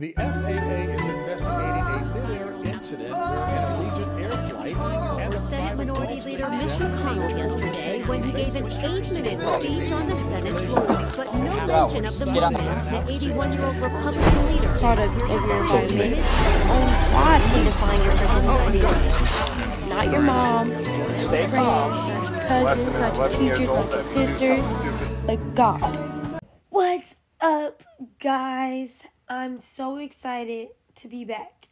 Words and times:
The 0.00 0.12
FAA 0.12 0.22
is 0.22 1.08
investigating 1.08 1.82
a 1.82 2.12
mid-air 2.14 2.52
incident 2.72 3.08
during 3.08 3.18
an 3.18 3.64
Allegiant 3.66 4.22
air 4.22 4.48
flight 4.48 4.76
and 4.76 5.34
a 5.34 5.38
Senate 5.38 5.76
Minority 5.76 6.14
Gulfstream 6.14 6.24
Leader 6.24 6.50
Mitch 6.50 6.78
McConnell 6.78 7.36
yesterday 7.36 8.04
when 8.04 8.22
he 8.22 8.30
gave 8.30 8.54
an 8.54 8.66
eight-minute 8.66 9.60
speech 9.60 9.90
on 9.90 10.06
the 10.06 10.14
Senate 10.14 10.60
floor, 10.60 10.86
but 11.16 11.34
no 11.34 11.66
mention 11.66 12.06
of 12.06 12.16
the 12.16 12.26
moment 12.26 12.54
the 12.54 13.12
81-year-old 13.12 13.76
Republican 13.78 14.46
leader 14.46 14.72
Product 14.78 15.14
of 15.14 15.28
your 15.28 15.62
environment. 15.62 15.90
Only 15.90 16.22
oh, 16.22 17.08
God 17.10 17.40
can 17.42 17.64
define 17.64 18.04
your 18.04 18.16
personality. 18.16 19.88
Not 19.88 20.12
your 20.12 20.22
mom, 20.22 20.70
Stay 21.18 21.46
friends, 21.48 21.58
not 21.58 22.30
your 22.30 22.40
cousins, 22.46 22.94
not 22.94 23.16
your 23.16 23.28
teachers, 23.30 23.68
old, 23.68 23.78
not 23.78 23.86
your 23.86 23.96
that's 23.96 24.14
when 24.14 24.22
you 24.22 24.28
sisters, 24.28 24.64
stupid. 24.64 25.26
but 25.26 25.54
God. 25.56 26.40
What's 26.68 27.16
up, 27.40 27.82
guys? 28.20 29.02
I'm 29.30 29.60
so 29.60 29.98
excited 29.98 30.68
to 30.94 31.08
be 31.08 31.26
back. 31.26 31.68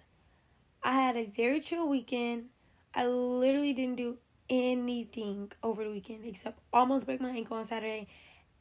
I 0.82 0.92
had 0.92 1.16
a 1.16 1.24
very 1.24 1.60
chill 1.60 1.88
weekend. 1.88 2.50
I 2.94 3.06
literally 3.06 3.72
didn't 3.72 3.96
do 3.96 4.18
anything 4.50 5.50
over 5.62 5.82
the 5.82 5.90
weekend 5.90 6.26
except 6.26 6.58
almost 6.70 7.06
break 7.06 7.18
my 7.18 7.30
ankle 7.30 7.56
on 7.56 7.64
Saturday 7.64 8.08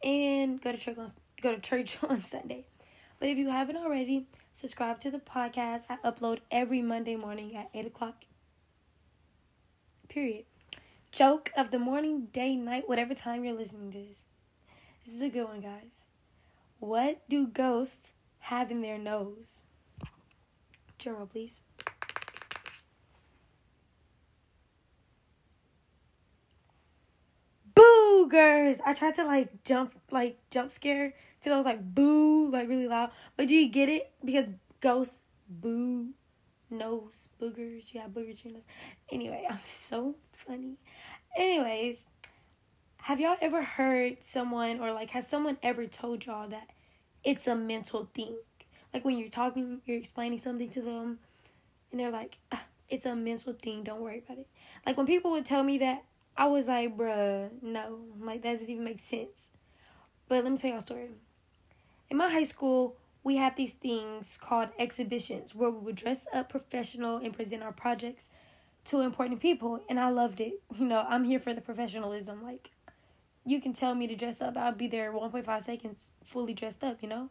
and 0.02 0.62
go 0.62 0.72
to 0.72 0.78
church 0.78 0.98
on 0.98 1.10
go 1.42 1.54
to 1.54 1.60
church 1.60 1.98
on 2.10 2.22
Sunday. 2.24 2.68
But 3.20 3.28
if 3.28 3.38
you 3.38 3.50
haven't 3.50 3.76
already, 3.76 4.28
subscribe 4.54 5.02
to 5.02 5.12
the 5.12 5.20
podcast. 5.20 5.84
I 5.90 5.98
upload 5.98 6.40
every 6.50 6.82
Monday 6.82 7.18
morning 7.18 7.54
at 7.54 7.70
eight 7.74 7.88
o'clock. 7.88 8.24
Period. 10.08 10.46
Joke 11.12 11.52
of 11.58 11.72
the 11.72 11.80
morning, 11.80 12.28
day, 12.32 12.56
night, 12.56 12.88
whatever 12.88 13.14
time 13.14 13.44
you're 13.44 13.58
listening 13.58 13.92
to 13.92 13.98
this. 13.98 14.24
This 15.06 15.16
is 15.16 15.22
a 15.22 15.30
good 15.30 15.50
one, 15.50 15.60
guys. 15.60 16.04
What 16.80 17.28
do 17.28 17.48
ghosts 17.48 18.12
have 18.46 18.70
in 18.70 18.82
their 18.82 19.00
nose? 19.00 19.64
Drum 21.00 21.28
please. 21.28 21.62
Boogers! 27.74 28.80
I 28.86 28.94
tried 28.94 29.16
to 29.16 29.24
like 29.26 29.64
jump, 29.64 29.94
like 30.12 30.38
jump 30.52 30.72
scare 30.72 31.14
because 31.40 31.54
I 31.54 31.58
was 31.58 31.66
like 31.66 31.82
boo, 31.96 32.52
like 32.52 32.70
really 32.70 32.88
loud. 32.88 33.10
But 33.36 33.48
do 33.48 33.56
you 33.56 33.68
get 33.68 33.90
it? 33.90 34.12
Because 34.24 34.52
ghosts, 34.80 35.24
boo, 35.50 36.10
nose, 36.70 37.30
boogers. 37.42 37.94
You 37.94 38.02
have 38.02 38.12
boogers 38.12 38.46
in 38.46 38.52
your 38.52 38.54
nose. 38.54 38.68
Anyway, 39.12 39.48
I'm 39.50 39.60
so 39.66 40.16
funny. 40.34 40.78
Anyways, 41.36 41.98
have 42.98 43.20
y'all 43.20 43.38
ever 43.42 43.64
heard 43.64 44.18
someone 44.22 44.80
or 44.80 44.92
like 44.92 45.10
has 45.10 45.28
someone 45.28 45.58
ever 45.64 45.88
told 45.88 46.28
y'all 46.28 46.48
that 46.50 46.70
it's 47.26 47.48
a 47.48 47.56
mental 47.56 48.10
thing? 48.14 48.38
Like 48.94 49.04
when 49.04 49.18
you're 49.18 49.30
talking, 49.30 49.82
you're 49.86 49.98
explaining 49.98 50.40
something 50.40 50.70
to 50.70 50.82
them, 50.82 51.20
and 51.92 52.00
they're 52.00 52.12
like, 52.12 52.38
"Ah, 52.52 52.64
"It's 52.88 53.06
a 53.06 53.16
mental 53.16 53.54
thing. 53.54 53.84
Don't 53.84 54.02
worry 54.02 54.20
about 54.20 54.38
it." 54.38 54.48
Like 54.86 54.96
when 54.98 55.06
people 55.06 55.32
would 55.32 55.46
tell 55.46 55.64
me 55.64 55.80
that, 55.80 56.04
I 56.38 56.48
was 56.48 56.68
like, 56.68 56.96
"Bruh, 56.96 57.50
no, 57.62 58.00
like 58.22 58.44
that 58.44 58.54
doesn't 58.54 58.70
even 58.70 58.86
make 58.86 59.00
sense." 59.02 59.50
But 60.28 60.44
let 60.44 60.52
me 60.52 60.58
tell 60.58 60.70
y'all 60.70 60.80
a 60.80 60.82
story. 60.82 61.10
In 62.10 62.18
my 62.18 62.32
high 62.32 62.44
school, 62.44 62.96
we 63.24 63.36
had 63.38 63.56
these 63.56 63.74
things 63.74 64.38
called 64.40 64.70
exhibitions 64.80 65.56
where 65.56 65.70
we 65.72 65.80
would 65.80 65.96
dress 65.96 66.28
up 66.32 66.50
professional 66.50 67.18
and 67.18 67.34
present 67.34 67.64
our 67.64 67.74
projects 67.74 68.30
to 68.86 69.02
important 69.02 69.40
people, 69.42 69.84
and 69.90 70.00
I 70.00 70.10
loved 70.10 70.40
it. 70.40 70.62
You 70.78 70.86
know, 70.86 71.04
I'm 71.08 71.24
here 71.24 71.40
for 71.40 71.54
the 71.54 71.62
professionalism. 71.62 72.44
Like, 72.44 72.70
you 73.46 73.62
can 73.62 73.74
tell 73.74 73.94
me 73.94 74.08
to 74.08 74.16
dress 74.16 74.42
up, 74.42 74.58
I'll 74.58 74.72
be 74.72 74.88
there 74.88 75.12
1.5 75.12 75.64
seconds 75.64 76.12
fully 76.24 76.54
dressed 76.54 76.84
up, 76.84 76.98
you 77.02 77.08
know? 77.08 77.30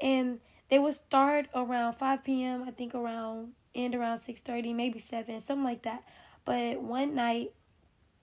And 0.00 0.40
they 0.70 0.78
would 0.78 0.94
start 0.94 1.46
around 1.54 1.94
5 1.94 2.24
p.m., 2.24 2.64
I 2.66 2.70
think 2.70 2.94
around, 2.94 3.52
end 3.74 3.94
around 3.94 4.18
6.30, 4.18 4.74
maybe 4.74 4.98
7, 5.00 5.40
something 5.40 5.64
like 5.64 5.82
that. 5.82 6.04
But 6.44 6.80
one 6.80 7.14
night, 7.14 7.52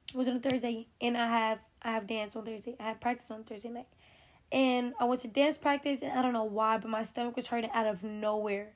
it 0.09 0.16
was 0.16 0.28
on 0.28 0.38
a 0.38 0.39
Thursday, 0.39 0.88
and 1.01 1.18
I 1.18 1.28
have 1.28 1.59
I 1.81 1.91
have 1.91 2.07
dance 2.07 2.35
on 2.35 2.46
Thursday. 2.46 2.75
I 2.79 2.84
have 2.84 3.00
practice 3.00 3.29
on 3.29 3.44
Thursday 3.44 3.69
night. 3.69 3.88
And 4.52 4.94
I 5.00 5.06
went 5.06 5.22
to 5.22 5.28
dance 5.28 5.57
practice, 5.57 6.02
and 6.02 6.17
I 6.17 6.23
don't 6.23 6.34
know 6.34 6.44
why, 6.44 6.79
but 6.79 6.90
my 6.90 7.03
stomach 7.03 7.35
was 7.35 7.47
hurting 7.47 7.69
out 7.73 7.85
of 7.85 8.03
nowhere. 8.03 8.73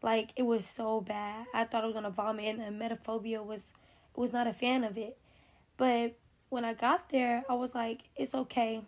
Like, 0.00 0.30
it 0.36 0.42
was 0.42 0.64
so 0.64 1.00
bad. 1.00 1.46
I 1.52 1.64
thought 1.64 1.82
I 1.82 1.86
was 1.86 1.94
going 1.94 2.04
to 2.04 2.10
vomit, 2.10 2.56
and 2.56 2.80
the 2.80 2.84
emetophobia 2.84 3.44
was, 3.44 3.72
was 4.14 4.32
not 4.32 4.46
a 4.46 4.52
fan 4.52 4.84
of 4.84 4.96
it. 4.96 5.18
But 5.76 6.16
when 6.52 6.66
I 6.66 6.74
got 6.74 7.08
there, 7.08 7.44
I 7.48 7.54
was 7.54 7.74
like, 7.74 8.02
it's 8.14 8.34
okay. 8.34 8.82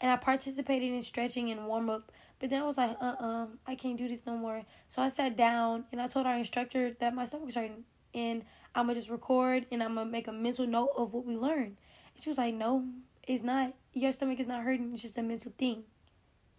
And 0.00 0.10
I 0.10 0.16
participated 0.16 0.90
in 0.90 1.02
stretching 1.02 1.50
and 1.50 1.66
warm 1.66 1.90
up. 1.90 2.10
But 2.38 2.48
then 2.48 2.62
I 2.62 2.64
was 2.64 2.78
like, 2.78 2.96
uh 2.98 3.14
uh 3.20 3.46
I 3.66 3.74
can't 3.74 3.98
do 3.98 4.08
this 4.08 4.24
no 4.24 4.38
more. 4.38 4.62
So 4.88 5.02
I 5.02 5.10
sat 5.10 5.36
down 5.36 5.84
and 5.92 6.00
I 6.00 6.06
told 6.06 6.24
our 6.24 6.38
instructor 6.38 6.96
that 6.98 7.14
my 7.14 7.26
stomach 7.26 7.44
was 7.44 7.56
hurting. 7.56 7.84
And 8.14 8.42
I'm 8.74 8.86
going 8.86 8.94
to 8.94 9.02
just 9.02 9.10
record 9.10 9.66
and 9.70 9.82
I'm 9.82 9.94
going 9.94 10.06
to 10.06 10.10
make 10.10 10.28
a 10.28 10.32
mental 10.32 10.66
note 10.66 10.92
of 10.96 11.12
what 11.12 11.26
we 11.26 11.36
learned. 11.36 11.76
And 12.14 12.24
she 12.24 12.30
was 12.30 12.38
like, 12.38 12.54
no, 12.54 12.86
it's 13.28 13.42
not. 13.42 13.74
Your 13.92 14.12
stomach 14.12 14.40
is 14.40 14.46
not 14.46 14.64
hurting. 14.64 14.90
It's 14.94 15.02
just 15.02 15.18
a 15.18 15.22
mental 15.22 15.52
thing. 15.58 15.82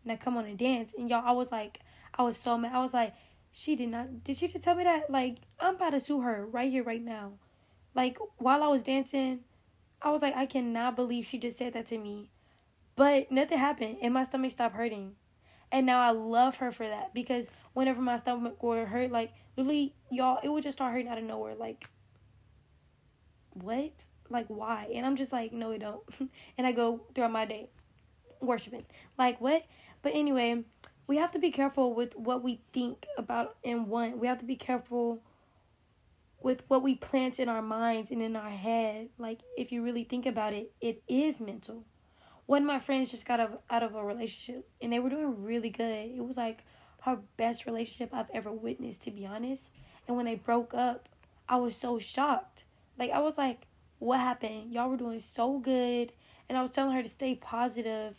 Now 0.05 0.17
come 0.17 0.37
on 0.37 0.45
and 0.45 0.59
dance. 0.59 0.93
And 0.95 1.09
y'all, 1.09 1.23
I 1.25 1.31
was 1.31 1.51
like, 1.51 1.79
I 2.13 2.21
was 2.21 2.37
so 2.37 2.55
mad. 2.55 2.75
I 2.75 2.81
was 2.81 2.93
like, 2.93 3.15
she 3.51 3.75
did 3.75 3.89
not. 3.89 4.23
Did 4.23 4.37
she 4.37 4.47
just 4.47 4.63
tell 4.63 4.75
me 4.75 4.83
that? 4.83 5.09
Like, 5.09 5.37
I'm 5.59 5.75
about 5.75 5.89
to 5.89 5.99
sue 5.99 6.21
her 6.21 6.45
right 6.45 6.69
here, 6.69 6.83
right 6.83 7.03
now. 7.03 7.31
Like, 7.95 8.19
while 8.37 8.61
I 8.61 8.67
was 8.67 8.83
dancing, 8.83 9.39
I 10.01 10.09
was 10.09 10.21
like, 10.21 10.35
I 10.35 10.45
cannot 10.45 10.95
believe 10.95 11.25
she 11.25 11.37
just 11.37 11.57
said 11.57 11.73
that 11.73 11.85
to 11.87 11.97
me. 11.97 12.31
But 12.95 13.31
nothing 13.31 13.57
happened, 13.57 13.97
and 14.01 14.13
my 14.13 14.23
stomach 14.23 14.51
stopped 14.51 14.75
hurting. 14.75 15.15
And 15.71 15.85
now 15.85 16.01
I 16.01 16.11
love 16.11 16.57
her 16.57 16.71
for 16.71 16.87
that 16.87 17.13
because 17.13 17.49
whenever 17.73 18.01
my 18.01 18.17
stomach 18.17 18.61
would 18.61 18.87
hurt, 18.87 19.11
like 19.11 19.31
literally, 19.55 19.95
y'all, 20.09 20.39
it 20.43 20.49
would 20.49 20.63
just 20.63 20.77
start 20.77 20.91
hurting 20.91 21.07
out 21.07 21.17
of 21.17 21.23
nowhere. 21.23 21.55
Like, 21.55 21.89
what? 23.53 24.03
Like, 24.29 24.47
why? 24.47 24.89
And 24.93 25.05
I'm 25.05 25.15
just 25.15 25.31
like, 25.31 25.53
no, 25.53 25.71
it 25.71 25.79
don't. 25.79 26.03
and 26.57 26.67
I 26.67 26.73
go 26.73 27.01
throughout 27.15 27.31
my 27.31 27.45
day 27.45 27.69
worshiping. 28.41 28.85
Like, 29.17 29.39
what? 29.39 29.63
But 30.01 30.13
anyway, 30.13 30.63
we 31.07 31.17
have 31.17 31.31
to 31.31 31.39
be 31.39 31.51
careful 31.51 31.93
with 31.93 32.15
what 32.17 32.43
we 32.43 32.61
think 32.73 33.05
about 33.17 33.55
and 33.63 33.87
want. 33.87 34.17
We 34.17 34.27
have 34.27 34.39
to 34.39 34.45
be 34.45 34.55
careful 34.55 35.21
with 36.51 36.63
what 36.67 36.83
we 36.83 36.95
plant 36.95 37.39
in 37.39 37.47
our 37.47 37.61
minds 37.61 38.11
and 38.11 38.21
in 38.21 38.35
our 38.35 38.49
head. 38.49 39.07
Like, 39.17 39.39
if 39.55 39.71
you 39.71 39.81
really 39.81 40.03
think 40.03 40.25
about 40.25 40.51
it, 40.51 40.73
it 40.81 41.01
is 41.07 41.39
mental. 41.39 41.85
One 42.45 42.63
of 42.63 42.67
my 42.67 42.79
friends 42.79 43.09
just 43.09 43.25
got 43.25 43.39
out 43.69 43.83
of, 43.83 43.95
a 43.95 44.03
relationship 44.03 44.67
and 44.81 44.91
they 44.91 44.99
were 44.99 45.09
doing 45.09 45.41
really 45.41 45.69
good. 45.69 46.11
It 46.13 46.25
was 46.25 46.35
like 46.35 46.65
her 47.03 47.19
best 47.37 47.65
relationship 47.65 48.09
I've 48.13 48.29
ever 48.33 48.51
witnessed, 48.51 49.03
to 49.03 49.11
be 49.11 49.25
honest. 49.25 49.71
And 50.07 50.17
when 50.17 50.25
they 50.25 50.35
broke 50.35 50.73
up, 50.73 51.07
I 51.47 51.55
was 51.55 51.73
so 51.73 51.99
shocked. 51.99 52.65
Like, 52.99 53.11
I 53.11 53.19
was 53.19 53.37
like, 53.37 53.61
what 53.99 54.19
happened? 54.19 54.73
Y'all 54.73 54.89
were 54.89 54.97
doing 54.97 55.21
so 55.21 55.57
good. 55.57 56.11
And 56.49 56.57
I 56.57 56.61
was 56.61 56.71
telling 56.71 56.93
her 56.97 57.01
to 57.01 57.07
stay 57.07 57.35
positive 57.35 58.15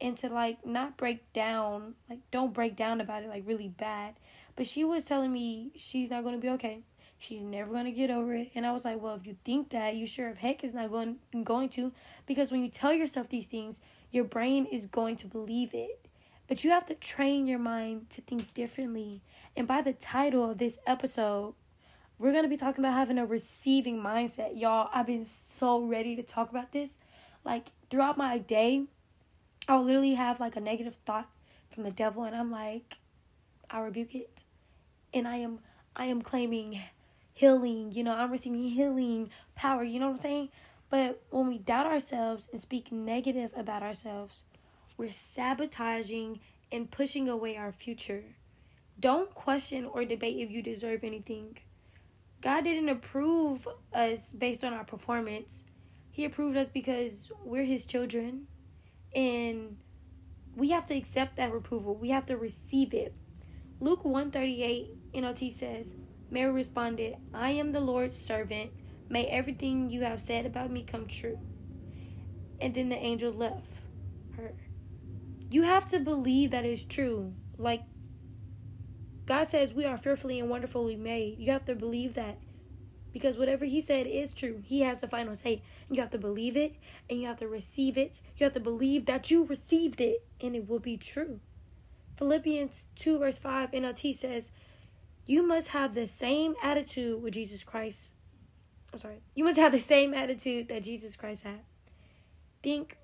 and 0.00 0.16
to 0.18 0.30
like 0.30 0.64
not 0.64 0.96
break 0.96 1.30
down. 1.34 1.96
Like, 2.08 2.20
don't 2.30 2.54
break 2.54 2.76
down 2.76 3.02
about 3.02 3.24
it, 3.24 3.28
like, 3.28 3.46
really 3.46 3.68
bad. 3.68 4.14
But 4.56 4.66
she 4.66 4.84
was 4.84 5.04
telling 5.04 5.34
me 5.34 5.72
she's 5.76 6.08
not 6.08 6.22
going 6.22 6.34
to 6.34 6.40
be 6.40 6.48
okay. 6.50 6.80
She's 7.24 7.40
never 7.40 7.82
to 7.82 7.90
get 7.90 8.10
over 8.10 8.34
it. 8.34 8.50
And 8.54 8.66
I 8.66 8.72
was 8.72 8.84
like, 8.84 9.00
well, 9.00 9.14
if 9.14 9.26
you 9.26 9.34
think 9.44 9.70
that, 9.70 9.94
you 9.96 10.06
sure 10.06 10.28
of 10.28 10.36
heck 10.36 10.62
is 10.62 10.74
not 10.74 10.90
going, 10.90 11.16
going 11.42 11.70
to. 11.70 11.90
Because 12.26 12.50
when 12.50 12.62
you 12.62 12.68
tell 12.68 12.92
yourself 12.92 13.30
these 13.30 13.46
things, 13.46 13.80
your 14.10 14.24
brain 14.24 14.66
is 14.66 14.84
going 14.84 15.16
to 15.16 15.26
believe 15.26 15.72
it. 15.72 16.06
But 16.48 16.62
you 16.62 16.70
have 16.70 16.86
to 16.88 16.94
train 16.94 17.46
your 17.46 17.58
mind 17.58 18.10
to 18.10 18.20
think 18.20 18.52
differently. 18.52 19.22
And 19.56 19.66
by 19.66 19.80
the 19.80 19.94
title 19.94 20.50
of 20.50 20.58
this 20.58 20.78
episode, 20.86 21.54
we're 22.18 22.32
to 22.42 22.48
be 22.48 22.58
talking 22.58 22.84
about 22.84 22.92
having 22.92 23.16
a 23.16 23.24
receiving 23.24 24.02
mindset. 24.02 24.60
Y'all, 24.60 24.90
I've 24.92 25.06
been 25.06 25.24
so 25.24 25.82
ready 25.82 26.16
to 26.16 26.22
talk 26.22 26.50
about 26.50 26.72
this. 26.72 26.98
Like, 27.42 27.68
throughout 27.88 28.18
my 28.18 28.36
day, 28.36 28.84
I'll 29.66 29.82
literally 29.82 30.14
have 30.14 30.40
like 30.40 30.56
a 30.56 30.60
negative 30.60 30.96
thought 31.06 31.28
from 31.70 31.84
the 31.84 31.90
devil, 31.90 32.24
and 32.24 32.36
I'm 32.36 32.50
like, 32.50 32.98
I 33.70 33.80
rebuke 33.80 34.14
it. 34.14 34.44
And 35.14 35.26
I 35.26 35.36
am 35.36 35.60
I 35.96 36.06
am 36.06 36.22
claiming 36.22 36.80
healing, 37.34 37.92
you 37.92 38.02
know, 38.02 38.14
I'm 38.14 38.30
receiving 38.30 38.62
healing 38.62 39.28
power, 39.54 39.82
you 39.84 40.00
know 40.00 40.06
what 40.06 40.14
I'm 40.14 40.20
saying? 40.20 40.48
But 40.88 41.20
when 41.30 41.48
we 41.48 41.58
doubt 41.58 41.86
ourselves 41.86 42.48
and 42.52 42.60
speak 42.60 42.92
negative 42.92 43.50
about 43.56 43.82
ourselves, 43.82 44.44
we're 44.96 45.10
sabotaging 45.10 46.40
and 46.70 46.90
pushing 46.90 47.28
away 47.28 47.56
our 47.56 47.72
future. 47.72 48.22
Don't 49.00 49.34
question 49.34 49.84
or 49.84 50.04
debate 50.04 50.38
if 50.38 50.50
you 50.50 50.62
deserve 50.62 51.02
anything. 51.02 51.58
God 52.40 52.62
didn't 52.62 52.88
approve 52.88 53.66
us 53.92 54.32
based 54.32 54.62
on 54.62 54.72
our 54.72 54.84
performance. 54.84 55.64
He 56.12 56.24
approved 56.24 56.56
us 56.56 56.68
because 56.68 57.32
we're 57.42 57.64
his 57.64 57.84
children 57.84 58.46
and 59.14 59.76
we 60.54 60.70
have 60.70 60.86
to 60.86 60.94
accept 60.94 61.36
that 61.36 61.52
approval. 61.52 61.96
We 61.96 62.10
have 62.10 62.26
to 62.26 62.36
receive 62.36 62.94
it. 62.94 63.14
Luke 63.80 64.04
138 64.04 65.12
NLT 65.12 65.54
says, 65.54 65.96
Mary 66.34 66.50
responded, 66.50 67.14
I 67.32 67.50
am 67.50 67.70
the 67.70 67.78
Lord's 67.78 68.18
servant. 68.18 68.72
May 69.08 69.26
everything 69.26 69.88
you 69.88 70.00
have 70.00 70.20
said 70.20 70.46
about 70.46 70.68
me 70.68 70.82
come 70.82 71.06
true. 71.06 71.38
And 72.60 72.74
then 72.74 72.88
the 72.88 72.96
angel 72.96 73.32
left 73.32 73.68
her. 74.36 74.52
You 75.48 75.62
have 75.62 75.86
to 75.90 76.00
believe 76.00 76.50
that 76.50 76.64
it's 76.64 76.82
true. 76.82 77.34
Like, 77.56 77.82
God 79.26 79.46
says 79.46 79.74
we 79.74 79.84
are 79.84 79.96
fearfully 79.96 80.40
and 80.40 80.50
wonderfully 80.50 80.96
made. 80.96 81.38
You 81.38 81.52
have 81.52 81.66
to 81.66 81.76
believe 81.76 82.14
that. 82.14 82.38
Because 83.12 83.38
whatever 83.38 83.64
he 83.64 83.80
said 83.80 84.08
is 84.08 84.32
true. 84.32 84.60
He 84.66 84.80
has 84.80 85.00
the 85.00 85.06
final 85.06 85.36
say. 85.36 85.62
You 85.88 86.00
have 86.00 86.10
to 86.10 86.18
believe 86.18 86.56
it 86.56 86.74
and 87.08 87.20
you 87.20 87.28
have 87.28 87.38
to 87.38 87.46
receive 87.46 87.96
it. 87.96 88.20
You 88.36 88.42
have 88.42 88.54
to 88.54 88.60
believe 88.60 89.06
that 89.06 89.30
you 89.30 89.44
received 89.44 90.00
it 90.00 90.26
and 90.40 90.56
it 90.56 90.68
will 90.68 90.80
be 90.80 90.96
true. 90.96 91.38
Philippians 92.18 92.88
2 92.96 93.20
verse 93.20 93.38
5 93.38 93.70
NLT 93.70 94.16
says, 94.16 94.50
You 95.26 95.46
must 95.46 95.68
have 95.68 95.94
the 95.94 96.06
same 96.06 96.54
attitude 96.62 97.22
with 97.22 97.34
Jesus 97.34 97.64
Christ. 97.64 98.14
I'm 98.92 98.98
sorry. 98.98 99.20
You 99.34 99.44
must 99.44 99.58
have 99.58 99.72
the 99.72 99.80
same 99.80 100.14
attitude 100.14 100.68
that 100.68 100.82
Jesus 100.82 101.16
Christ 101.16 101.44
had. 101.44 101.60
Think 102.62 102.98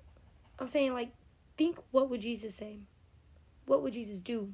I'm 0.59 0.67
saying 0.67 0.93
like 0.93 1.11
think 1.57 1.77
what 1.91 2.09
would 2.09 2.21
Jesus 2.21 2.55
say? 2.55 2.79
What 3.65 3.81
would 3.83 3.93
Jesus 3.93 4.19
do? 4.19 4.53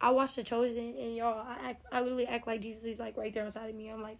I 0.00 0.10
watched 0.10 0.36
The 0.36 0.42
Chosen 0.42 0.94
and 0.98 1.16
y'all 1.16 1.46
I 1.46 1.70
act 1.70 1.86
I 1.92 2.00
literally 2.00 2.26
act 2.26 2.46
like 2.46 2.60
Jesus 2.60 2.84
is 2.84 2.98
like 2.98 3.16
right 3.16 3.32
there 3.32 3.44
inside 3.44 3.70
of 3.70 3.74
me. 3.74 3.88
I'm 3.88 4.02
like 4.02 4.18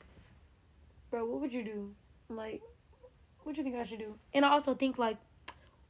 bro, 1.11 1.25
what 1.25 1.40
would 1.40 1.52
you 1.52 1.64
do? 1.64 1.94
Like, 2.28 2.62
what 3.43 3.55
do 3.55 3.61
you 3.61 3.64
think 3.64 3.76
I 3.76 3.84
should 3.84 3.99
do? 3.99 4.14
And 4.32 4.44
I 4.44 4.50
also 4.50 4.75
think 4.75 4.99
like, 4.99 5.16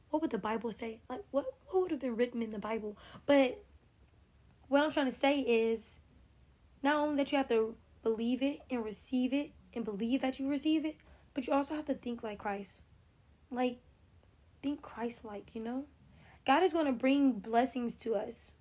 what 0.09 0.21
would 0.21 0.31
the 0.31 0.37
Bible 0.37 0.71
say? 0.71 0.99
Like, 1.09 1.21
what 1.31 1.45
what 1.67 1.83
would 1.83 1.91
have 1.91 2.01
been 2.01 2.15
written 2.15 2.41
in 2.41 2.51
the 2.51 2.59
Bible? 2.59 2.97
But 3.25 3.63
what 4.67 4.83
I'm 4.83 4.91
trying 4.91 5.11
to 5.11 5.17
say 5.17 5.39
is, 5.39 5.99
not 6.83 6.95
only 6.95 7.17
that 7.17 7.31
you 7.31 7.37
have 7.37 7.49
to 7.49 7.75
believe 8.03 8.41
it 8.41 8.59
and 8.69 8.83
receive 8.83 9.33
it 9.33 9.51
and 9.73 9.85
believe 9.85 10.21
that 10.21 10.39
you 10.39 10.49
receive 10.49 10.85
it, 10.85 10.97
but 11.33 11.47
you 11.47 11.53
also 11.53 11.75
have 11.75 11.85
to 11.85 11.93
think 11.93 12.23
like 12.23 12.39
Christ. 12.39 12.81
Like, 13.49 13.79
think 14.61 14.81
Christ 14.81 15.23
like, 15.23 15.49
you 15.53 15.61
know? 15.61 15.85
God 16.45 16.63
is 16.63 16.73
going 16.73 16.87
to 16.87 16.91
bring 16.91 17.33
blessings 17.33 17.95
to 17.97 18.15
us, 18.15 18.51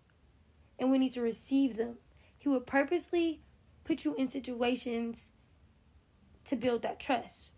and 0.79 0.91
we 0.91 0.99
need 0.99 1.13
to 1.13 1.23
receive 1.23 1.77
them. 1.77 1.97
He 2.37 2.49
will 2.49 2.61
purposely 2.61 3.41
put 3.85 4.05
you 4.05 4.15
in 4.15 4.27
situations 4.29 5.33
to 6.45 6.57
build 6.57 6.83
that 6.83 7.01
trust. 7.01 7.51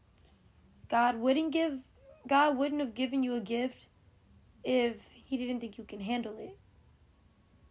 God 0.88 1.17
wouldn't 1.17 1.53
give 1.53 1.81
God 2.29 2.56
wouldn't 2.56 2.81
have 2.81 2.94
given 2.94 3.23
you 3.23 3.35
a 3.35 3.41
gift 3.41 3.87
if 4.62 4.97
he 5.12 5.37
didn't 5.37 5.61
think 5.61 5.76
you 5.76 5.85
can 5.85 6.00
handle 6.00 6.37
it. 6.38 6.56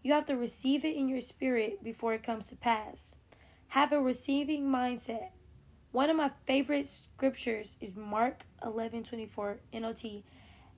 You 0.04 0.14
have 0.14 0.26
to 0.28 0.36
receive 0.36 0.84
it 0.84 0.96
in 0.96 1.08
your 1.08 1.22
spirit 1.22 1.84
before 1.84 2.14
it 2.14 2.24
comes 2.24 2.48
to 2.48 2.56
pass. 2.56 3.16
Have 3.68 3.92
a 3.92 4.02
receiving 4.02 4.66
mindset. 4.66 5.30
One 5.92 6.10
of 6.10 6.16
my 6.16 6.32
favorite 6.46 6.88
scriptures 6.88 7.78
is 7.80 7.96
Mark 7.96 8.46
11:24 8.64 9.60
NLT. 9.74 10.24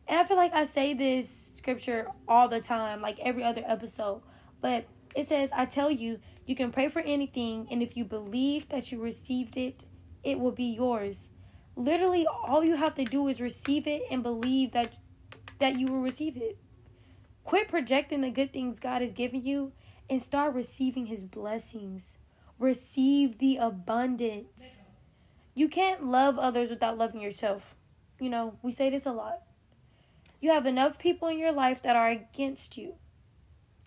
And 0.07 0.19
I 0.19 0.23
feel 0.25 0.37
like 0.37 0.53
I 0.53 0.65
say 0.65 0.93
this 0.93 1.29
scripture 1.29 2.09
all 2.27 2.49
the 2.49 2.59
time, 2.59 3.01
like 3.01 3.19
every 3.19 3.43
other 3.43 3.63
episode. 3.65 4.21
But 4.59 4.85
it 5.15 5.27
says, 5.27 5.51
I 5.53 5.65
tell 5.65 5.89
you, 5.89 6.19
you 6.45 6.55
can 6.55 6.71
pray 6.71 6.89
for 6.89 6.99
anything, 6.99 7.67
and 7.71 7.81
if 7.81 7.95
you 7.95 8.03
believe 8.03 8.67
that 8.69 8.91
you 8.91 8.99
received 8.99 9.55
it, 9.55 9.85
it 10.23 10.39
will 10.39 10.51
be 10.51 10.73
yours. 10.73 11.29
Literally 11.75 12.25
all 12.27 12.63
you 12.63 12.75
have 12.75 12.95
to 12.95 13.05
do 13.05 13.27
is 13.27 13.39
receive 13.39 13.87
it 13.87 14.03
and 14.11 14.21
believe 14.21 14.71
that 14.73 14.93
that 15.59 15.79
you 15.79 15.87
will 15.87 16.01
receive 16.01 16.35
it. 16.35 16.57
Quit 17.43 17.67
projecting 17.67 18.21
the 18.21 18.29
good 18.29 18.53
things 18.53 18.79
God 18.79 19.01
has 19.01 19.13
given 19.13 19.43
you 19.43 19.73
and 20.09 20.21
start 20.21 20.53
receiving 20.53 21.07
his 21.07 21.23
blessings. 21.23 22.17
Receive 22.57 23.37
the 23.37 23.57
abundance. 23.57 24.77
You 25.53 25.67
can't 25.67 26.05
love 26.05 26.39
others 26.39 26.69
without 26.69 26.97
loving 26.97 27.21
yourself. 27.21 27.75
You 28.19 28.29
know, 28.29 28.57
we 28.61 28.71
say 28.71 28.89
this 28.89 29.05
a 29.05 29.11
lot. 29.11 29.41
You 30.39 30.51
have 30.51 30.65
enough 30.65 30.99
people 30.99 31.27
in 31.27 31.39
your 31.39 31.51
life 31.51 31.81
that 31.83 31.95
are 31.95 32.09
against 32.09 32.77
you. 32.77 32.95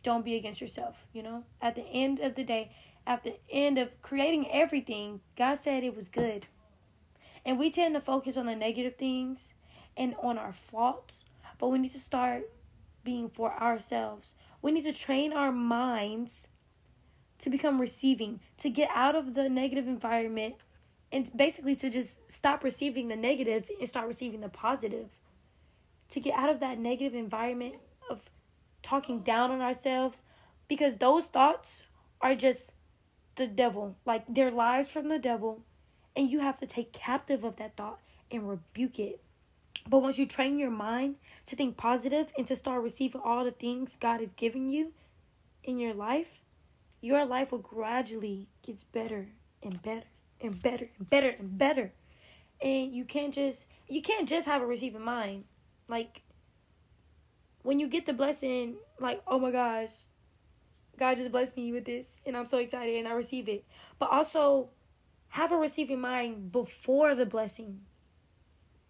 Don't 0.03 0.25
be 0.25 0.37
against 0.37 0.61
yourself, 0.61 1.07
you 1.13 1.23
know? 1.23 1.45
At 1.61 1.75
the 1.75 1.87
end 1.87 2.21
of 2.21 2.35
the 2.35 2.45
day, 2.45 2.71
at 3.07 3.25
the 3.25 3.37
end 3.51 3.79
of 3.79 4.01
creating 4.03 4.51
everything, 4.51 5.21
God 5.37 5.59
said 5.59 5.83
it 5.83 5.97
was 5.97 6.09
good. 6.09 6.47
And 7.45 7.59
we 7.59 7.71
tend 7.71 7.95
to 7.95 8.01
focus 8.01 8.37
on 8.37 8.47
the 8.47 8.57
negative 8.57 8.97
things 8.97 9.55
and 9.97 10.15
on 10.23 10.39
our 10.39 10.53
faults, 10.53 11.25
but 11.59 11.69
we 11.69 11.79
need 11.79 11.93
to 11.93 12.01
start 12.01 12.51
being 13.07 13.31
for 13.31 13.55
ourselves. 13.55 14.35
We 14.61 14.73
need 14.73 14.85
to 14.85 14.93
train 14.93 15.33
our 15.33 15.51
minds 15.53 16.49
to 17.39 17.49
become 17.49 17.81
receiving, 17.81 18.41
to 18.59 18.69
get 18.69 18.91
out 18.93 19.15
of 19.15 19.35
the 19.35 19.49
negative 19.49 19.87
environment, 19.87 20.57
and 21.13 21.31
basically 21.35 21.77
to 21.77 21.89
just 21.89 22.19
stop 22.31 22.65
receiving 22.65 23.09
the 23.09 23.17
negative 23.17 23.71
and 23.79 23.89
start 23.89 24.09
receiving 24.09 24.41
the 24.41 24.49
positive. 24.49 25.09
To 26.11 26.21
get 26.21 26.35
out 26.35 26.51
of 26.51 26.61
that 26.61 26.79
negative 26.79 27.15
environment 27.15 27.77
of 28.11 28.23
talking 28.83 29.21
down 29.21 29.51
on 29.51 29.61
ourselves, 29.61 30.25
because 30.69 30.97
those 30.97 31.27
thoughts 31.27 31.83
are 32.21 32.35
just 32.35 32.73
the 33.37 33.47
devil, 33.47 33.97
like 34.05 34.25
they're 34.29 34.51
lies 34.51 34.89
from 34.89 35.09
the 35.09 35.19
devil, 35.19 35.63
and 36.17 36.31
you 36.31 36.41
have 36.41 36.59
to 36.59 36.67
take 36.67 36.93
captive 36.93 37.45
of 37.45 37.57
that 37.57 37.77
thought 37.77 38.01
and 38.31 38.49
rebuke 38.49 38.99
it. 38.99 39.21
But 39.89 40.01
once 40.01 40.19
you 40.19 40.27
train 40.27 40.59
your 40.59 40.71
mind 40.71 41.17
to 41.47 41.57
think 41.57 41.77
positive 41.77 42.33
and 42.37 42.47
to 42.47 42.57
start 42.57 42.83
receiving 42.83 43.21
all 43.25 43.45
the 43.45 43.51
things 43.51 43.97
God 43.99 44.21
is 44.21 44.31
giving 44.37 44.69
you 44.69 44.93
in 45.63 45.79
your 45.79 45.95
life, 45.95 46.41
your 47.01 47.25
life 47.25 47.53
will 47.53 47.59
gradually 47.59 48.49
get 48.63 48.85
better 48.93 49.29
and 49.63 49.81
better 49.83 50.07
and 50.41 50.61
better 50.61 50.89
and 50.99 51.09
better 51.09 51.29
and 51.29 51.57
better. 51.57 51.93
And 52.61 52.93
you 52.93 53.05
can't 53.05 53.33
just 53.33 53.67
you 53.89 54.03
can't 54.03 54.29
just 54.29 54.47
have 54.47 54.63
a 54.63 54.67
receiving 54.67 55.03
mind. 55.03 55.45
Like 55.89 56.23
when 57.63 57.79
you 57.81 57.89
get 57.89 58.07
the 58.07 58.13
blessing, 58.13 58.77
like, 59.01 59.23
oh 59.27 59.39
my 59.39 59.51
gosh, 59.51 59.91
God 60.99 61.17
just 61.17 61.33
blessed 61.33 61.57
me 61.57 61.73
with 61.73 61.85
this 61.85 62.21
and 62.27 62.37
I'm 62.37 62.47
so 62.47 62.59
excited 62.59 62.97
and 62.97 63.07
I 63.07 63.13
receive 63.13 63.49
it. 63.49 63.65
But 63.99 64.11
also 64.11 64.71
have 65.29 65.53
a 65.53 65.57
receiving 65.57 66.01
mind 66.01 66.51
before 66.51 67.15
the 67.15 67.27
blessing. 67.27 67.81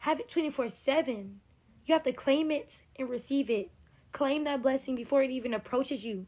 Have 0.07 0.21
it 0.21 0.29
24 0.29 0.69
7. 0.69 1.41
You 1.85 1.93
have 1.93 2.05
to 2.05 2.13
claim 2.13 2.53
it 2.53 2.85
and 2.97 3.11
receive 3.11 3.51
it. 3.51 3.73
Claim 4.13 4.45
that 4.45 4.63
blessing 4.63 4.95
before 4.95 5.25
it 5.25 5.33
even 5.33 5.53
approaches 5.53 6.05
you. 6.05 6.27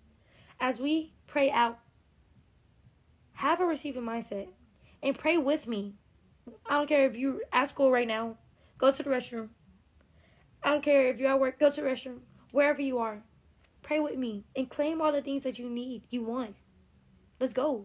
As 0.58 0.80
we 0.80 1.14
pray 1.28 1.48
out, 1.48 1.78
have 3.34 3.60
a 3.60 3.64
receiving 3.64 4.02
mindset 4.02 4.48
and 5.00 5.16
pray 5.16 5.38
with 5.38 5.69
me. 5.69 5.94
I 6.66 6.75
don't 6.75 6.88
care 6.88 7.06
if 7.06 7.14
you're 7.14 7.42
at 7.52 7.69
school 7.69 7.92
right 7.92 8.08
now, 8.08 8.38
go 8.78 8.90
to 8.90 9.00
the 9.00 9.10
restroom. 9.10 9.50
I 10.60 10.70
don't 10.70 10.82
care 10.82 11.06
if 11.06 11.20
you're 11.20 11.30
at 11.30 11.38
work, 11.38 11.60
go 11.60 11.70
to 11.70 11.80
the 11.80 11.86
restroom. 11.86 12.19
Wherever 12.50 12.82
you 12.82 12.98
are, 12.98 13.22
Pray 13.82 14.00
with 14.00 14.19
me 14.19 14.44
and 14.56 14.69
claim 14.69 15.00
all 15.00 15.12
the 15.12 15.22
things 15.22 15.44
that 15.44 15.60
you 15.60 15.70
need, 15.70 16.02
you 16.10 16.25
want. 16.25 16.56
Let's 17.38 17.52
go. 17.52 17.84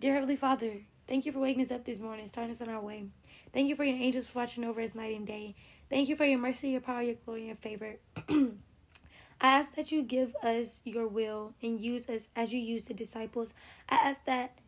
Dear 0.00 0.14
Heavenly 0.14 0.34
Father, 0.34 0.80
thank 1.06 1.24
you 1.24 1.30
for 1.30 1.38
waking 1.38 1.62
us 1.62 1.70
up 1.70 1.84
this 1.84 2.00
morning, 2.00 2.26
starting 2.26 2.50
us 2.50 2.60
on 2.60 2.68
our 2.68 2.80
way. 2.80 3.06
Thank 3.54 3.68
you 3.68 3.76
for 3.76 3.84
your 3.84 3.96
angels 3.96 4.26
for 4.26 4.40
watching 4.40 4.64
over 4.64 4.80
us 4.80 4.96
night 4.96 5.16
and 5.16 5.24
day. 5.24 5.54
Thank 5.88 6.08
you 6.08 6.16
for 6.16 6.24
your 6.24 6.40
mercy, 6.40 6.70
your 6.70 6.80
power, 6.80 7.02
your 7.02 7.14
glory, 7.24 7.42
and 7.42 7.46
your 7.46 7.56
favor. 7.56 7.96
I 8.28 9.48
ask 9.48 9.76
that 9.76 9.92
you 9.92 10.02
give 10.02 10.34
us 10.42 10.80
your 10.84 11.06
will 11.06 11.54
and 11.62 11.80
use 11.80 12.08
us 12.08 12.28
as 12.34 12.52
you 12.52 12.58
use 12.58 12.88
the 12.88 12.94
disciples. 12.94 13.54
I 13.88 13.94
ask 13.94 14.24
that 14.24 14.58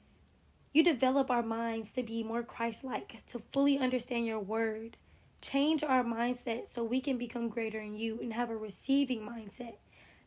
you 0.72 0.84
develop 0.84 1.32
our 1.32 1.42
minds 1.42 1.92
to 1.94 2.04
be 2.04 2.22
more 2.22 2.44
Christ 2.44 2.84
like, 2.84 3.26
to 3.26 3.40
fully 3.50 3.76
understand 3.76 4.24
your 4.24 4.38
word. 4.38 4.96
Change 5.40 5.82
our 5.82 6.04
mindset 6.04 6.68
so 6.68 6.84
we 6.84 7.00
can 7.00 7.18
become 7.18 7.48
greater 7.48 7.80
in 7.80 7.96
you 7.96 8.20
and 8.22 8.34
have 8.34 8.50
a 8.50 8.56
receiving 8.56 9.20
mindset. 9.20 9.74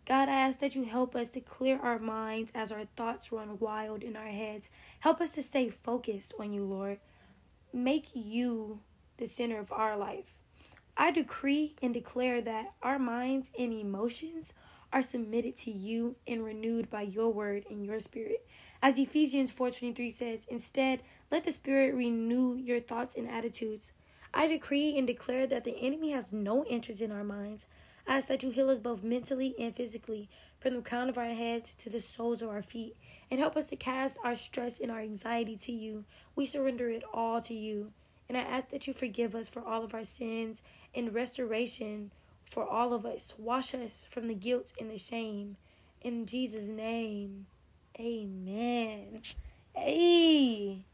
God, 0.06 0.28
I 0.28 0.34
ask 0.34 0.60
that 0.60 0.76
you 0.76 0.84
help 0.84 1.16
us 1.16 1.30
to 1.30 1.40
clear 1.40 1.80
our 1.80 2.00
minds 2.00 2.52
as 2.54 2.74
our 2.74 2.86
thoughts 2.98 3.32
run 3.32 3.58
wild 3.60 4.04
in 4.04 4.18
our 4.18 4.28
heads. 4.28 4.70
Help 5.00 5.22
us 5.22 5.32
to 5.34 5.44
stay 5.44 5.70
focused 5.70 6.34
on 6.38 6.52
you, 6.52 6.66
Lord. 6.66 7.00
Make 7.72 8.10
you 8.14 8.82
the 9.18 9.28
center 9.28 9.60
of 9.60 9.72
our 9.72 9.96
life. 9.96 10.34
I 10.98 11.12
decree 11.12 11.76
and 11.82 11.94
declare 11.94 12.42
that 12.42 12.74
our 12.82 13.00
minds 13.00 13.52
and 13.58 13.72
emotions 13.72 14.54
are 14.92 15.02
submitted 15.02 15.56
to 15.58 15.72
you 15.72 16.16
and 16.28 16.44
renewed 16.44 16.90
by 16.90 17.04
your 17.04 17.30
word 17.30 17.66
and 17.70 17.86
your 17.86 18.00
spirit. 18.00 18.46
As 18.82 18.98
Ephesians 18.98 19.52
4:23 19.52 20.12
says, 20.12 20.46
instead, 20.50 21.02
let 21.32 21.44
the 21.44 21.52
spirit 21.52 21.94
renew 21.94 22.56
your 22.56 22.80
thoughts 22.80 23.16
and 23.16 23.30
attitudes. 23.30 23.92
I 24.34 24.48
decree 24.48 24.98
and 24.98 25.06
declare 25.06 25.48
that 25.48 25.64
the 25.64 25.78
enemy 25.78 26.12
has 26.12 26.34
no 26.34 26.66
interest 26.66 27.02
in 27.02 27.12
our 27.12 27.24
minds. 27.24 27.66
I 28.08 28.18
ask 28.18 28.28
that 28.28 28.42
you 28.42 28.50
heal 28.50 28.70
us 28.70 28.80
both 28.80 29.04
mentally 29.04 29.56
and 29.60 29.76
physically, 29.76 30.30
from 30.60 30.76
the 30.76 30.82
crown 30.82 31.10
of 31.10 31.18
our 31.18 31.34
heads 31.34 31.74
to 31.76 31.90
the 31.90 32.02
soles 32.02 32.42
of 32.42 32.50
our 32.50 32.62
feet, 32.62 32.96
and 33.32 33.40
help 33.40 33.56
us 33.56 33.70
to 33.70 33.76
cast 33.76 34.18
our 34.24 34.36
stress 34.36 34.80
and 34.80 34.92
our 34.92 35.00
anxiety 35.00 35.56
to 35.56 35.72
you. 35.72 36.06
We 36.36 36.46
surrender 36.46 36.90
it 36.90 37.04
all 37.14 37.42
to 37.42 37.54
you. 37.54 37.92
And 38.28 38.38
I 38.38 38.42
ask 38.42 38.70
that 38.70 38.86
you 38.86 38.94
forgive 38.94 39.34
us 39.34 39.50
for 39.50 39.64
all 39.66 39.84
of 39.84 39.94
our 39.94 40.04
sins 40.04 40.62
and 40.94 41.14
restoration 41.14 42.12
for 42.44 42.68
all 42.68 42.94
of 42.94 43.06
us. 43.06 43.34
Wash 43.38 43.74
us 43.74 44.06
from 44.10 44.28
the 44.28 44.34
guilt 44.34 44.74
and 44.80 44.92
the 44.92 44.98
shame. 44.98 45.58
In 46.02 46.26
Jesus' 46.26 46.68
name, 46.68 47.48
amen. 48.00 49.22
Hey! 49.76 50.86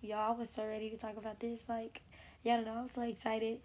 Y'all 0.00 0.36
was 0.36 0.50
so 0.50 0.66
ready 0.66 0.90
to 0.90 0.96
talk 0.96 1.16
about 1.16 1.40
this. 1.40 1.62
Like, 1.68 2.02
y'all 2.44 2.64
know. 2.64 2.78
I'm 2.78 2.88
so 2.88 3.02
excited. 3.02 3.60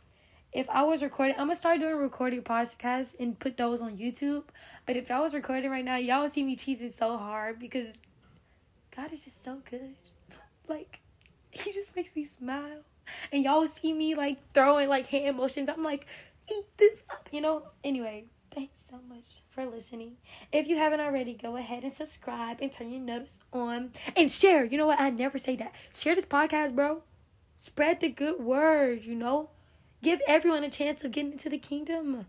If 0.53 0.69
I 0.69 0.83
was 0.83 1.01
recording, 1.01 1.35
I'm 1.35 1.47
gonna 1.47 1.55
start 1.55 1.79
doing 1.79 1.95
recording 1.95 2.43
podcasts 2.43 3.15
and 3.19 3.37
put 3.37 3.57
those 3.57 3.81
on 3.81 3.97
YouTube. 3.97 4.43
But 4.85 4.95
if 4.95 5.09
I 5.09 5.19
was 5.19 5.33
recording 5.33 5.71
right 5.71 5.83
now, 5.83 5.95
y'all 5.95 6.21
would 6.21 6.31
see 6.31 6.43
me 6.43 6.55
cheesing 6.55 6.91
so 6.91 7.17
hard 7.17 7.59
because 7.59 7.97
God 8.95 9.11
is 9.11 9.23
just 9.23 9.43
so 9.43 9.59
good. 9.69 9.95
Like, 10.65 10.99
He 11.51 11.73
just 11.73 11.93
makes 11.93 12.15
me 12.15 12.23
smile, 12.23 12.83
and 13.33 13.43
y'all 13.43 13.59
would 13.59 13.69
see 13.69 13.91
me 13.91 14.15
like 14.15 14.37
throwing 14.53 14.87
like 14.87 15.07
hand 15.07 15.35
motions. 15.35 15.67
I'm 15.67 15.83
like, 15.83 16.05
eat 16.49 16.65
this 16.77 17.03
up, 17.09 17.27
you 17.31 17.41
know. 17.41 17.63
Anyway, 17.83 18.25
thanks 18.55 18.79
so 18.89 18.99
much 19.09 19.25
for 19.49 19.65
listening. 19.65 20.13
If 20.53 20.67
you 20.67 20.77
haven't 20.77 21.01
already, 21.01 21.33
go 21.33 21.57
ahead 21.57 21.83
and 21.83 21.91
subscribe 21.91 22.59
and 22.61 22.71
turn 22.71 22.91
your 22.91 23.01
notice 23.01 23.41
on 23.51 23.91
and 24.15 24.31
share. 24.31 24.63
You 24.63 24.77
know 24.77 24.87
what? 24.87 25.01
I 25.01 25.09
never 25.09 25.37
say 25.37 25.57
that. 25.57 25.73
Share 25.93 26.15
this 26.15 26.25
podcast, 26.25 26.73
bro. 26.73 27.01
Spread 27.57 27.99
the 27.99 28.09
good 28.09 28.39
word. 28.39 29.03
You 29.03 29.15
know 29.15 29.49
give 30.03 30.21
everyone 30.27 30.63
a 30.63 30.69
chance 30.69 31.03
of 31.03 31.11
getting 31.11 31.31
into 31.31 31.49
the 31.49 31.57
kingdom. 31.57 32.25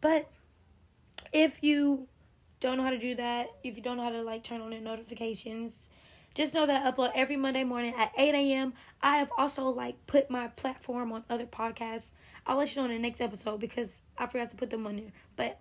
But 0.00 0.30
if 1.32 1.62
you 1.62 2.06
don't 2.60 2.76
know 2.76 2.84
how 2.84 2.90
to 2.90 2.98
do 2.98 3.14
that, 3.16 3.48
if 3.64 3.76
you 3.76 3.82
don't 3.82 3.96
know 3.96 4.04
how 4.04 4.10
to 4.10 4.22
like 4.22 4.44
turn 4.44 4.60
on 4.60 4.70
your 4.70 4.80
notifications, 4.80 5.88
just 6.34 6.54
know 6.54 6.66
that 6.66 6.84
I 6.86 6.90
upload 6.90 7.12
every 7.14 7.36
Monday 7.36 7.64
morning 7.64 7.94
at 7.98 8.12
8 8.16 8.34
a.m. 8.34 8.74
I 9.02 9.16
have 9.16 9.30
also 9.36 9.64
like 9.70 10.06
put 10.06 10.30
my 10.30 10.48
platform 10.48 11.10
on 11.12 11.24
other 11.28 11.46
podcasts. 11.46 12.10
I'll 12.46 12.58
let 12.58 12.74
you 12.74 12.80
know 12.80 12.88
in 12.88 12.94
the 12.94 13.02
next 13.02 13.20
episode 13.20 13.58
because 13.58 14.02
I 14.16 14.26
forgot 14.26 14.50
to 14.50 14.56
put 14.56 14.70
them 14.70 14.86
on 14.86 14.96
there. 14.96 15.12
But 15.36 15.60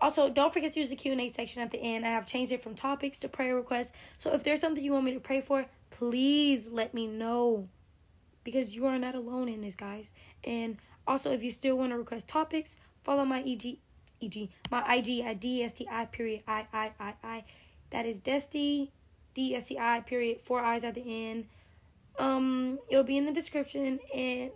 also, 0.00 0.28
don't 0.28 0.52
forget 0.52 0.72
to 0.74 0.80
use 0.80 0.90
the 0.90 0.96
Q&A 0.96 1.28
section 1.30 1.62
at 1.62 1.70
the 1.70 1.78
end. 1.78 2.04
I 2.04 2.10
have 2.10 2.26
changed 2.26 2.52
it 2.52 2.62
from 2.62 2.74
topics 2.74 3.18
to 3.20 3.28
prayer 3.28 3.54
requests. 3.54 3.92
So 4.18 4.32
if 4.32 4.44
there's 4.44 4.60
something 4.60 4.82
you 4.82 4.92
want 4.92 5.04
me 5.04 5.14
to 5.14 5.20
pray 5.20 5.40
for, 5.40 5.66
please 5.90 6.68
let 6.68 6.94
me 6.94 7.06
know 7.06 7.68
because 8.42 8.74
you 8.74 8.86
are 8.86 8.98
not 8.98 9.14
alone 9.14 9.48
in 9.48 9.62
this, 9.62 9.74
guys. 9.74 10.12
And 10.44 10.78
also, 11.06 11.32
if 11.32 11.42
you 11.42 11.50
still 11.50 11.76
want 11.76 11.92
to 11.92 11.98
request 11.98 12.28
topics, 12.28 12.76
follow 13.02 13.24
my 13.24 13.42
EG, 13.42 13.78
EG, 14.22 14.48
my 14.70 14.94
IG 14.94 15.20
at 15.20 15.40
DSTI 15.40 16.10
period 16.12 16.42
I 16.46 16.66
I 16.72 16.92
I 17.00 17.14
I. 17.22 17.44
That 17.90 18.06
is 18.06 18.18
Desti, 18.18 18.90
DSTI 19.36 20.06
period 20.06 20.40
four 20.40 20.60
eyes 20.60 20.84
at 20.84 20.94
the 20.94 21.02
end. 21.02 21.46
Um, 22.18 22.78
it'll 22.88 23.04
be 23.04 23.16
in 23.16 23.26
the 23.26 23.32
description, 23.32 23.98
and 24.14 24.50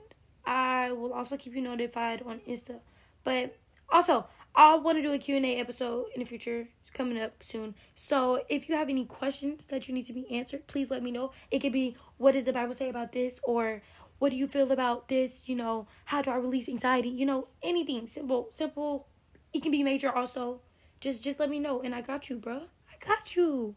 I 0.45 0.93
will 0.93 1.13
also 1.13 1.37
keep 1.37 1.55
you 1.55 1.63
notified 1.63 2.23
on 2.25 2.41
Insta. 2.49 2.81
But 3.25 3.57
also, 3.91 4.27
I 4.55 4.77
want 4.77 4.99
to 4.99 5.03
do 5.03 5.13
a 5.13 5.19
Q&A 5.19 5.59
episode 5.59 6.07
in 6.15 6.21
the 6.21 6.27
future. 6.27 6.69
It's 6.81 6.91
coming 6.91 7.19
up 7.19 7.43
soon. 7.43 7.75
So 7.95 8.43
if 8.49 8.69
you 8.69 8.75
have 8.75 8.89
any 8.89 9.05
questions 9.05 9.67
that 9.67 9.89
you 9.89 9.95
need 9.95 10.07
to 10.07 10.13
be 10.13 10.31
answered, 10.31 10.67
please 10.67 10.91
let 10.91 11.03
me 11.03 11.11
know. 11.11 11.33
It 11.51 11.59
could 11.61 11.73
be, 11.73 11.97
what 12.17 12.33
does 12.33 12.45
the 12.45 12.53
Bible 12.53 12.75
say 12.75 12.89
about 12.89 13.13
this? 13.13 13.41
Or 13.43 13.83
what 14.19 14.31
do 14.31 14.37
you 14.37 14.47
feel 14.49 14.73
about 14.73 15.09
this? 15.09 15.49
You 15.49 15.55
know, 15.57 15.87
how 16.07 16.23
do 16.23 16.31
I 16.31 16.37
release 16.37 16.69
anxiety? 16.69 17.09
You 17.09 17.27
know, 17.27 17.49
anything 17.63 18.07
simple, 18.07 18.49
simple. 18.51 19.07
It 19.53 19.63
can 19.63 19.73
be 19.73 19.83
major 19.83 20.11
also. 20.11 20.61
Just 21.01 21.23
just 21.23 21.39
let 21.39 21.51
me 21.51 21.59
know 21.59 21.81
and 21.81 21.95
I 21.95 22.01
got 22.01 22.29
you, 22.29 22.37
bro. 22.37 22.63
I 22.91 23.07
got 23.07 23.37
you. 23.37 23.75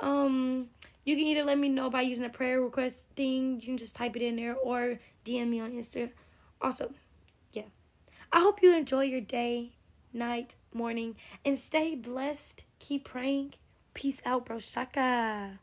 Um 0.00 0.68
you 1.04 1.16
can 1.16 1.26
either 1.26 1.44
let 1.44 1.58
me 1.58 1.68
know 1.68 1.90
by 1.90 2.02
using 2.02 2.24
a 2.24 2.28
prayer 2.28 2.60
request 2.60 3.08
thing, 3.16 3.56
you 3.56 3.66
can 3.66 3.76
just 3.76 3.96
type 3.96 4.14
it 4.14 4.22
in 4.22 4.36
there 4.36 4.54
or 4.54 5.00
DM 5.24 5.48
me 5.48 5.60
on 5.60 5.72
Insta. 5.72 6.10
Also, 6.60 6.92
yeah. 7.52 7.64
I 8.32 8.40
hope 8.40 8.62
you 8.62 8.74
enjoy 8.74 9.04
your 9.04 9.20
day, 9.20 9.72
night, 10.12 10.54
morning, 10.72 11.16
and 11.44 11.58
stay 11.58 11.96
blessed. 11.96 12.62
Keep 12.78 13.04
praying. 13.04 13.54
Peace 13.94 14.22
out, 14.24 14.46
bro. 14.46 14.60
Shaka. 14.60 15.58